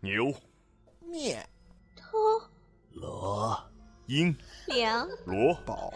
[0.00, 0.32] 牛、
[1.00, 1.44] 面、
[1.96, 2.16] 偷、
[2.92, 3.58] 罗、
[4.06, 4.32] 鹰、
[4.68, 5.92] 梁、罗、宝、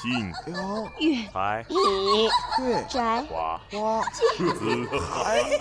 [0.00, 1.74] 信、羊、月、财、米、
[2.58, 4.16] 对、宅、花、花、子、
[5.00, 5.58] 海、眼、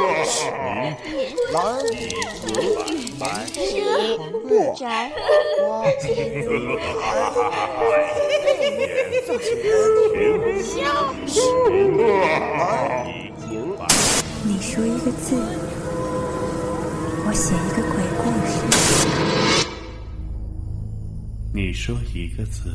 [0.00, 0.96] 钱、明、
[1.52, 1.60] 蓝、
[3.20, 3.22] 白、
[3.52, 5.12] 长月、宅、
[5.60, 6.72] 花、子、钱、钱、明、
[10.80, 11.92] 蓝、银、
[12.56, 13.21] 白。
[13.21, 13.21] 你
[14.62, 15.34] 说一个字，
[17.26, 18.52] 我写一个鬼故事。
[21.52, 22.72] 你说一个字，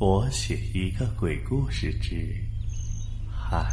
[0.00, 2.16] 我写一个鬼故事之
[3.30, 3.64] 海。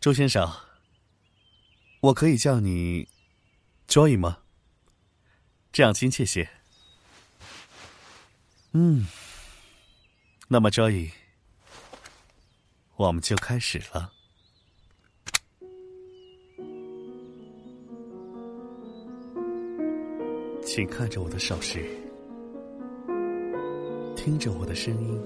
[0.00, 0.50] 周先生，
[2.00, 3.06] 我可以叫你
[3.86, 4.38] Joy 吗？
[5.72, 6.48] 这样亲切些。
[8.72, 9.06] 嗯，
[10.48, 11.10] 那么 Joy。
[12.96, 14.12] 我们就开始了。
[20.62, 21.82] 请看着我的手势，
[24.14, 25.18] 听着我的声音，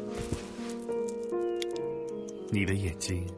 [2.52, 3.28] 你的眼睛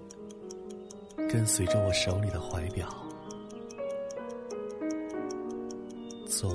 [1.30, 2.86] 跟随着我手里的怀表，
[6.28, 6.54] 左、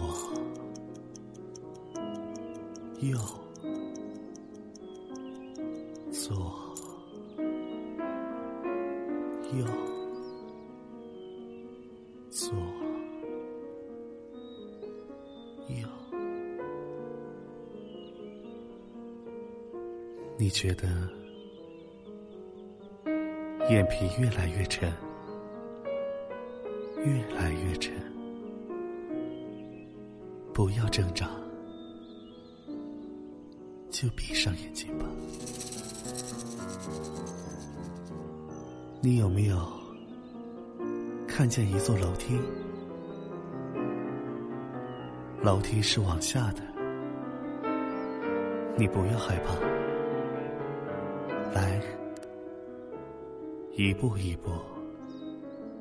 [3.01, 3.17] 右、
[6.11, 6.59] 左。
[9.53, 9.65] 右，
[12.29, 12.55] 左，
[15.67, 15.85] 右，
[20.37, 20.87] 你觉得
[23.69, 24.89] 眼皮越来越沉，
[27.03, 27.93] 越来越沉，
[30.53, 31.29] 不要挣扎，
[33.91, 35.05] 就闭上眼睛吧。
[39.01, 39.57] 你有没有
[41.27, 42.39] 看见一座楼梯？
[45.43, 46.61] 楼梯是往下的，
[48.77, 49.55] 你不要害怕，
[51.51, 51.81] 来，
[53.73, 54.51] 一步一步，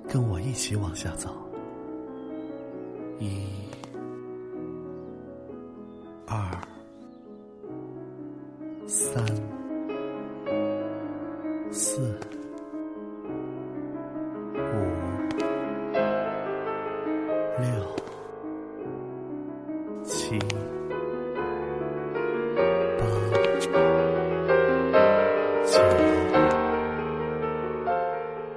[0.08, 1.30] 跟我一起往下走。
[3.18, 3.44] 一、
[6.26, 6.50] 二、
[8.90, 9.24] 三、
[11.70, 12.00] 四。
[14.52, 14.58] 五
[17.60, 17.68] 六、
[20.02, 20.36] 七、
[22.98, 23.04] 八、
[23.60, 23.70] 九、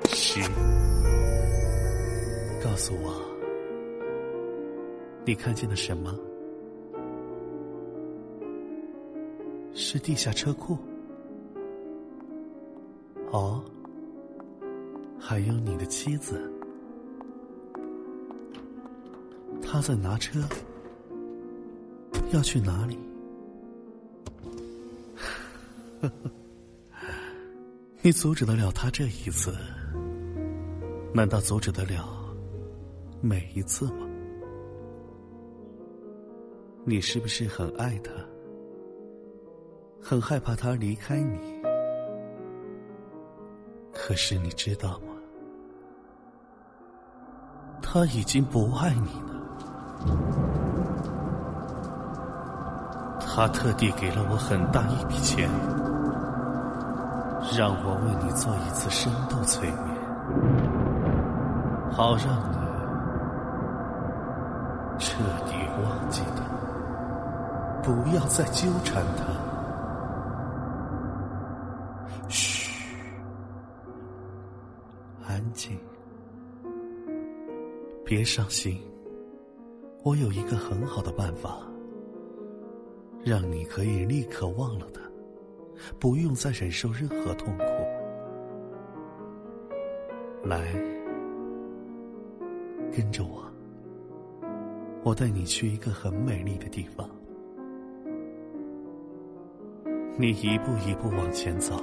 [0.10, 0.40] 十，
[2.64, 3.14] 告诉我，
[5.26, 6.18] 你看见了什么？
[9.94, 10.76] 是地下车库？
[13.30, 13.64] 哦，
[15.20, 16.52] 还有你的妻子。
[19.62, 20.40] 他在拿车，
[22.32, 22.98] 要去哪里？
[28.02, 29.56] 你阻止得了他这一次？
[31.14, 32.10] 难道阻止得了
[33.22, 34.10] 每一次吗？
[36.84, 38.12] 你是不是很爱他？
[40.06, 41.40] 很害怕他离开你？
[43.94, 45.14] 可是你知道吗？
[47.82, 49.34] 他已经不爱你了。
[53.20, 55.50] 他特地给了我很大一笔钱，
[57.58, 59.96] 让我为你做一次深度催眠，
[61.92, 62.58] 好让你
[65.00, 66.44] 彻底忘记他，
[67.82, 69.24] 不要再纠缠他。
[72.30, 72.72] 嘘，
[75.26, 75.78] 安静，
[78.04, 78.80] 别伤心。
[80.04, 81.60] 我有一个很好的办法，
[83.24, 85.02] 让你可以立刻忘了他，
[86.00, 87.64] 不用再忍受任何痛苦。
[90.44, 90.74] 来，
[92.92, 93.44] 跟着我，
[95.04, 97.10] 我带你去一个很美丽的地方。
[100.18, 101.82] 你一步一步往前走，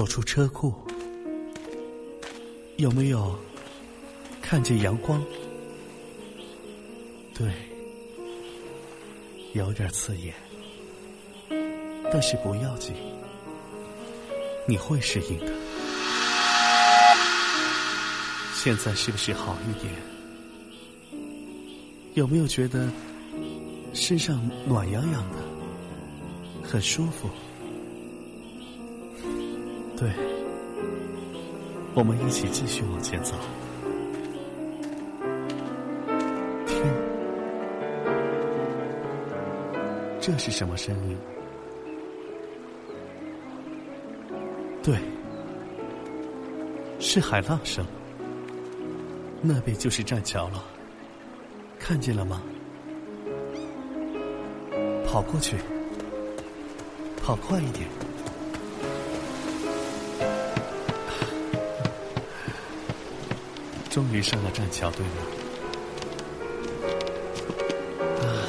[0.00, 0.72] 走出车库，
[2.78, 3.38] 有没有
[4.40, 5.22] 看见阳光？
[7.34, 7.52] 对，
[9.52, 10.34] 有点刺眼，
[12.10, 12.94] 但是不要紧，
[14.66, 15.52] 你会适应的。
[18.54, 19.92] 现在是不是好一点？
[22.14, 22.90] 有没有觉得
[23.92, 25.36] 身上暖洋洋的，
[26.66, 27.28] 很舒服？
[30.00, 30.10] 对，
[31.92, 33.34] 我们一起继续往前走。
[36.66, 36.82] 听，
[40.18, 41.18] 这是什么声音？
[44.82, 44.96] 对，
[46.98, 47.84] 是海浪声。
[49.42, 50.64] 那边就是栈桥了，
[51.78, 52.42] 看见了吗？
[55.06, 55.58] 跑过去，
[57.22, 57.86] 跑快一点。
[63.90, 65.12] 终于上了栈桥，对吗？
[68.22, 68.46] 啊，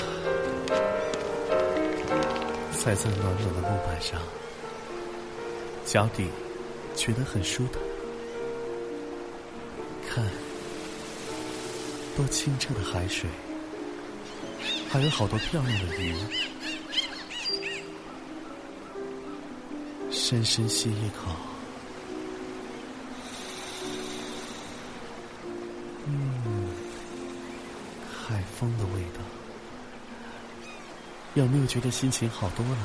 [2.77, 4.21] 踩在暖暖的木板上，
[5.83, 6.27] 脚底
[6.95, 7.81] 觉得很舒坦。
[10.07, 10.23] 看，
[12.15, 13.27] 多清澈的海水，
[14.91, 16.13] 还有好多漂亮的鱼。
[20.11, 21.31] 深深吸一口，
[31.33, 32.77] 有没有觉得心情好多了？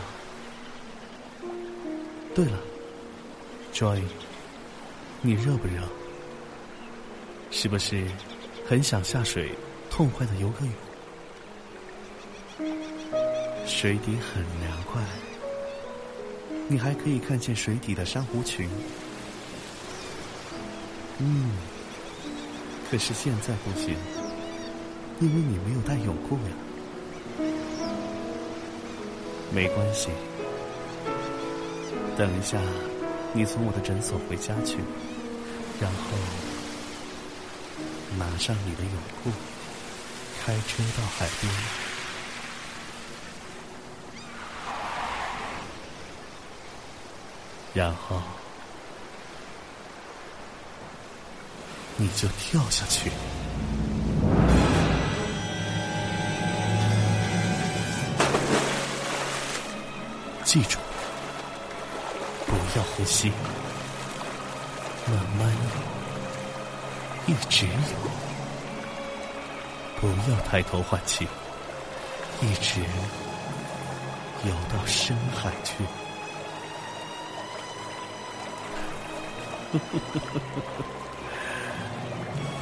[2.32, 2.58] 对了
[3.72, 4.00] ，Joy，
[5.20, 5.82] 你热不热？
[7.50, 8.06] 是不是
[8.69, 9.50] 很想下水，
[9.90, 10.72] 痛快的游个泳？
[13.66, 15.02] 水底很凉快，
[16.69, 18.69] 你还可以看见水底的珊瑚群。
[21.19, 21.50] 嗯，
[22.88, 23.96] 可是现在不行，
[25.20, 26.66] 因为你没有带泳裤呀。
[29.52, 30.08] 没关系，
[32.16, 32.58] 等一下
[33.32, 34.78] 你从我的诊所回家去，
[35.81, 36.16] 然后。
[38.19, 39.31] 拿上你的泳裤，
[40.40, 41.52] 开车到海边，
[47.75, 48.22] 然后
[51.98, 53.10] 你就跳下去。
[60.46, 60.78] 记住，
[62.46, 63.32] 不要呼吸，
[65.08, 65.66] 慢慢游。
[67.26, 67.72] 一直游，
[70.00, 71.26] 不要抬头换气，
[72.40, 72.81] 一直
[74.44, 75.84] 游到深海去。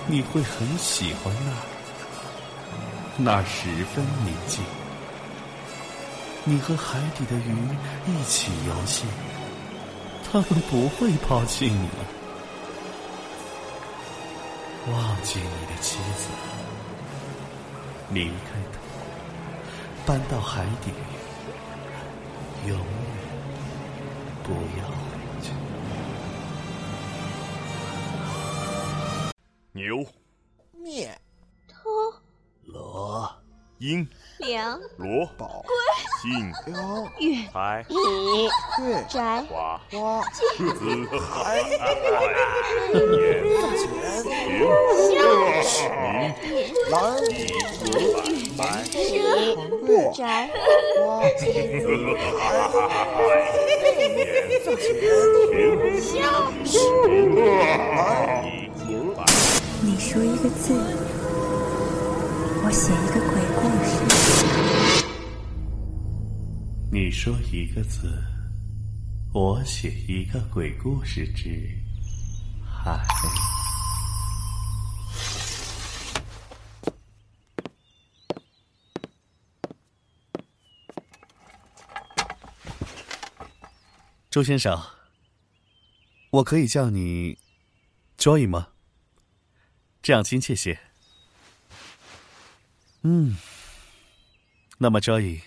[0.09, 1.35] 你会很喜欢
[3.19, 4.65] 那，那十分宁静。
[6.47, 7.57] 你和海底的鱼
[8.07, 9.07] 一起游戏，
[10.31, 11.89] 他们不会抛弃你。
[14.93, 16.29] 忘记你的妻子，
[18.11, 18.79] 离开他，
[20.05, 20.93] 搬到海底，
[22.69, 22.87] 永远
[24.43, 25.51] 不要回去。
[29.73, 30.05] 牛、
[30.73, 31.19] 面、
[31.67, 31.89] 头、
[32.67, 33.35] 罗、
[33.85, 34.09] 鹰、
[34.39, 35.63] 梁、罗、宝、
[36.23, 36.73] 信、雕、
[37.21, 37.95] 月、财、米、
[38.79, 40.23] 对、宅、花、花、
[40.57, 41.71] 鸽子、海、眼、
[45.07, 45.21] 钱、
[46.01, 46.33] 明、
[46.89, 46.97] 蓝、
[48.57, 48.63] 白、
[49.55, 50.49] 黄桂、宅、
[50.97, 51.21] 花、
[59.83, 61.04] 你说一个字，
[62.67, 64.01] 我写一个鬼故事。
[66.91, 68.11] 你说一个字，
[69.35, 71.69] 我写一个鬼故事之
[72.65, 73.07] 海。
[84.31, 84.81] 周先生，
[86.31, 87.39] 我可以叫你
[88.17, 88.69] Joy 吗？
[90.01, 90.81] 这样亲切些。
[93.07, 93.37] 嗯，
[94.79, 95.41] 那么 Joy。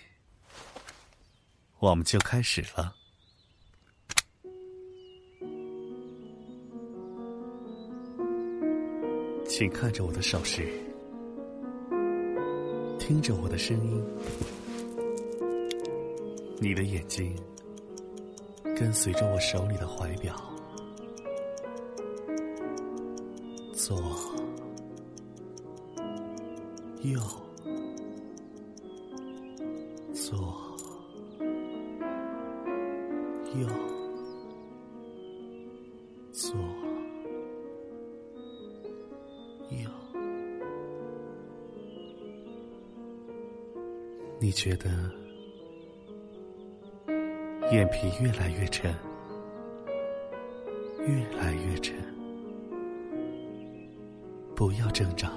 [1.79, 2.95] 我们就开始了，
[9.47, 10.67] 请看着我的手势，
[12.99, 14.03] 听着我的声音，
[16.59, 17.35] 你的眼睛
[18.75, 20.35] 跟随着我手里的怀表，
[23.73, 23.95] 左、
[27.03, 27.19] 右、
[44.47, 44.89] 你觉得
[47.69, 48.95] 眼皮越来越沉，
[50.99, 51.93] 越来越沉，
[54.55, 55.29] 不要挣扎，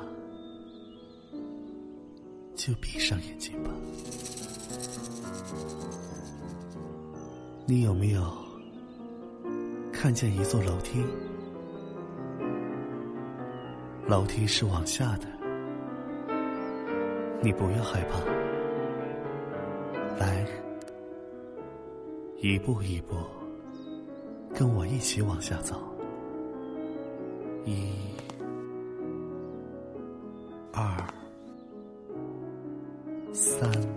[2.54, 3.70] 就闭上眼睛吧。
[7.66, 8.32] 你有没有
[9.92, 11.04] 看见一座楼梯？
[14.06, 15.26] 楼梯是往下的，
[17.42, 18.20] 你不要害怕，
[22.42, 23.16] 一步一步
[24.54, 25.76] 跟我一起往下走。
[27.66, 27.92] 一
[30.72, 30.96] 二
[33.34, 33.89] 三。